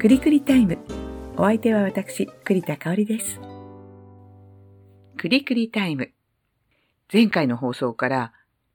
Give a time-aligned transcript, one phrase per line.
[0.00, 0.78] くりくりタイム。
[1.36, 3.38] お相手は私、栗田香織です。
[5.18, 6.10] くりくりタイム。
[7.12, 8.32] 前回の放送から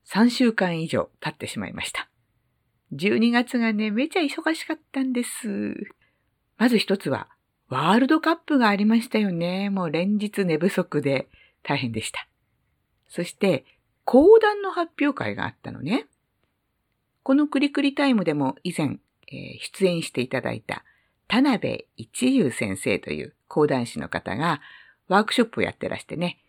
[0.07, 2.11] 3週間以上経ってしまいました。
[2.93, 5.73] 12月がね、めちゃ忙しかったんです。
[6.59, 7.27] まず一つは、
[7.69, 9.71] ワールドカップがありましたよね。
[9.71, 11.27] もう連日寝不足で
[11.63, 12.27] 大変でした。
[13.07, 13.65] そして、
[14.03, 16.05] 講談の発表会があったのね。
[17.23, 20.83] このクリクリタイムでも以前、えー、出演していただいた
[21.27, 24.61] 田辺一優先生という講談師の方が
[25.07, 26.39] ワークショップをやってらしてね、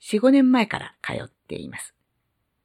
[0.00, 1.94] 4、5年前から通っています。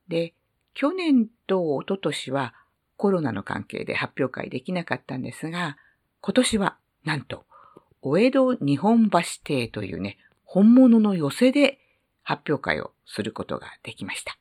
[0.08, 0.34] で、
[0.74, 2.54] 去年と一昨年は
[2.98, 5.78] コロナの関係で発表会できなかったんですが、
[6.22, 7.46] 今年はなんと、
[8.02, 11.80] お江戸日本橋邸というね、本物の寄せで
[12.24, 14.38] 発表会をすることができました。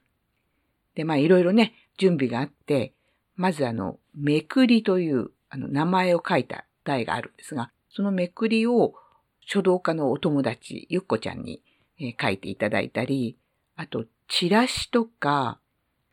[0.95, 2.95] で、まあいろいろね、準備があって、
[3.37, 8.95] まずあの、めくりというあの名前を書いた台があるんですが、そのめくりを
[9.41, 11.63] 書道家のお友達、ゆっこちゃんに、
[11.99, 13.37] えー、書いていただいたり、
[13.77, 15.59] あと、チラシとか、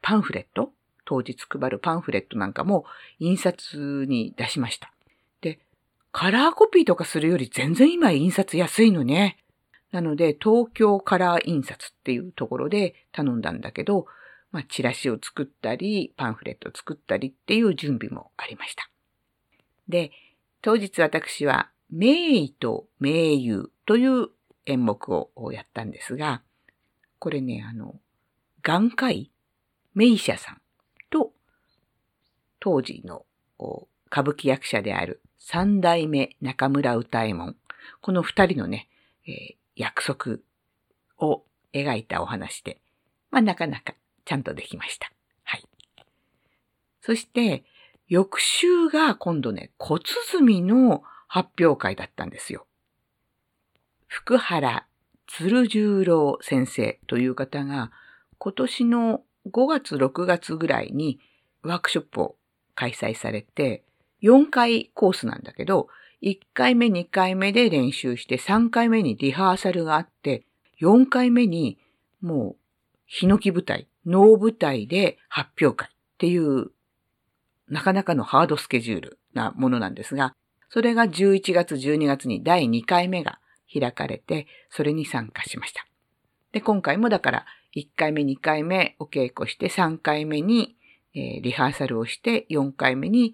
[0.02, 0.72] パンフレット
[1.06, 2.86] 当日配るパンフレットなんかも
[3.20, 4.92] 印刷に出しました。
[5.42, 5.60] で、
[6.12, 9.38] カラーコピーとかするより全然今印刷安いのね。
[9.92, 14.06] なので、東京カラー印刷っていうところで頼んだんだけど、
[14.52, 18.90] まあ、チラシを作ったり、パンフレットを作ったりっていう準備もありました。
[19.88, 20.12] で、
[20.62, 24.30] 当日私は、名医と名優という
[24.66, 26.44] 演目をやったんですが、
[27.20, 27.96] これね、あの、
[28.62, 29.32] 眼科医、
[29.94, 30.62] 名医者さん
[31.10, 31.32] と、
[32.60, 33.26] 当時の
[34.10, 37.56] 歌舞伎役者である三代目中村歌右衛門、
[38.00, 38.88] この二人のね、
[39.28, 40.38] えー、約束
[41.18, 42.80] を描いたお話で、
[43.32, 43.96] まあなかなか
[44.26, 45.12] ちゃんとできました。
[45.44, 45.66] はい。
[47.02, 47.64] そして、
[48.12, 52.68] 翌週が今度ね、骨積の発表会だったんですよ。
[54.06, 54.86] 福原
[55.28, 57.90] 鶴十郎先生という方が、
[58.38, 61.22] 今年の5月、6月ぐらいに
[61.64, 62.36] ワークショップを
[62.76, 63.86] 開催されて、
[64.22, 65.88] 4回コースなんだけど、
[66.22, 70.44] 1回目、2回目で練習して、3回目にリハーサルがあって、
[70.82, 71.78] 4回目に
[72.20, 72.64] もう、
[73.06, 76.72] ヒノキ舞台、脳舞台で発表会っていう、
[77.72, 80.36] なかなかのハードスケジュールなものなんですが、
[80.70, 83.40] それが11月、12月に第2回目が
[83.74, 85.88] 開かれて、それに参加しました。
[86.52, 87.46] で、今回もだから、
[87.76, 90.76] 1回目、2回目お稽古して、3回目に、
[91.16, 93.34] えー、リハーサルをして、4回目に、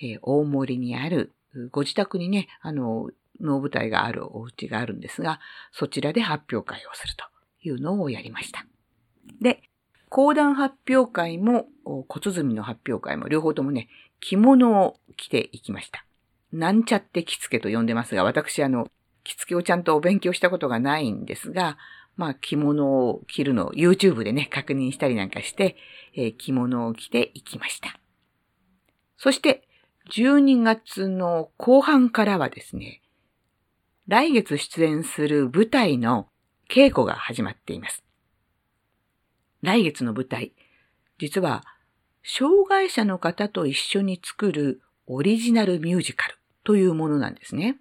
[0.00, 1.32] えー、大森にある、
[1.72, 3.10] ご自宅にね、あの、
[3.40, 5.40] 能舞台があるお家があるんですが、
[5.72, 7.24] そちらで発表会をすると
[7.62, 8.64] いうのをやりました。
[9.40, 9.62] で、
[10.12, 13.88] 講談発表会も骨積みの発表会も両方ともね、
[14.20, 16.04] 着物を着ていきました。
[16.52, 18.90] なんちゃって着付けと呼んでますが、私あの、
[19.24, 21.78] 着付けをちゃんとお勉強したことがないんですが、
[22.18, 25.76] まあ着物を着るのを YouTube でね、確認したりなんかして、
[26.14, 27.98] えー、着物を着ていきました。
[29.16, 29.66] そして、
[30.14, 33.00] 12月の後半からはですね、
[34.08, 36.28] 来月出演する舞台の
[36.68, 38.04] 稽古が始まっています。
[39.62, 40.52] 来月の舞台、
[41.18, 41.64] 実は、
[42.24, 47.78] 障害者の方と一緒に作るオリジナルミュージカルというものなんですね。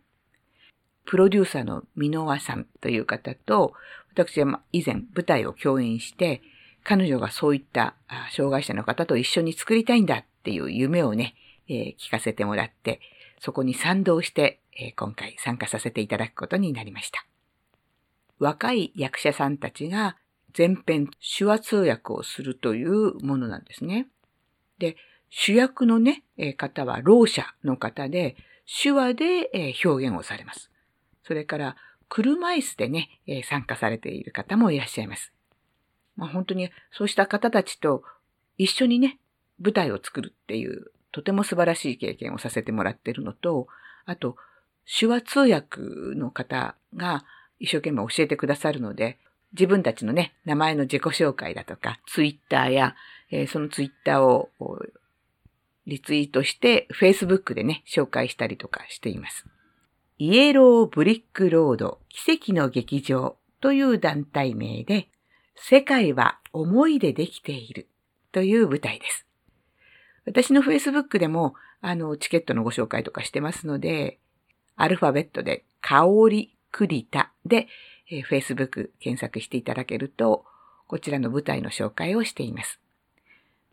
[1.05, 3.73] プロデューサーの箕輪さんという方と、
[4.13, 6.41] 私は以前舞台を共演して、
[6.83, 7.95] 彼女がそういった
[8.31, 11.35] 障害者の方と一緒に作りたいんだっていう夢をね、
[11.67, 12.99] えー、聞かせてもらって、
[13.39, 17.25] そこに賛同して、えー、今回参加させていただくことになりました。
[18.37, 20.17] 若い役者さんたちが
[20.53, 24.07] 全編手話通訳をするというものなんですね。
[24.79, 24.97] で、
[25.29, 26.23] 主役のね、
[26.57, 28.35] 方はろう者の方で、
[28.81, 30.71] 手話で表現をされます。
[31.23, 31.75] それから、
[32.09, 35.31] 車椅子でね、参加されている方もいらっしゃいます。
[36.17, 38.03] まあ、本当にそうした方たちと
[38.57, 39.19] 一緒にね、
[39.59, 43.67] 舞台を作るっていう、とても素晴らしい経験をさせてもらっているのと、
[44.05, 44.35] あと、
[44.85, 45.79] 手話通訳
[46.15, 47.23] の方が
[47.59, 49.19] 一生懸命教えてくださるので、
[49.53, 52.95] 自分たちのね、名前の自己紹介だとか、ツイッターや、
[53.31, 54.49] えー、そのツイッターを
[55.87, 59.45] リツイートして、Facebook でね、紹介したりとかしています。
[60.17, 65.09] イエローブリックロード奇跡の劇場という団体名で、
[65.55, 67.87] 世界は思いでできている
[68.31, 69.25] という舞台です。
[70.25, 74.19] 私の Facebook でも、あの、チケットのご紹介とかしてますので、
[74.75, 77.67] アルファベットで、香り栗田で、
[78.11, 80.45] えー、Facebook 検索していただけると、
[80.87, 82.79] こちらの舞台の紹介をしています。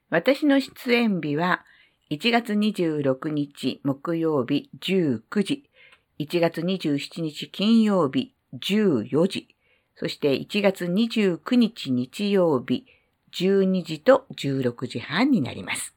[0.09, 1.65] 私の出演日は
[2.11, 5.69] 1月26日木曜日19時、
[6.19, 9.49] 1月27日金曜日14時、
[9.97, 12.87] そして1月29日日曜日
[13.33, 15.95] 12時と16時半になります。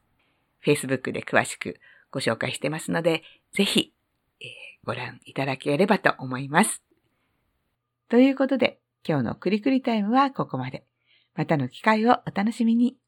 [0.64, 1.78] Facebook で詳しく
[2.10, 3.22] ご紹介してますので、
[3.54, 3.92] ぜひ、
[4.40, 4.48] えー、
[4.84, 6.82] ご覧いただければと思います。
[8.12, 8.78] ということで、
[9.08, 10.84] 今日のクリクリタイムはここまで。
[11.34, 12.98] またの機会をお楽しみに。